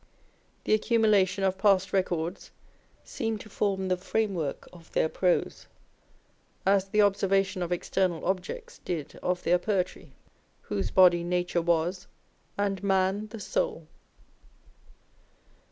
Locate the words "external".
7.71-8.25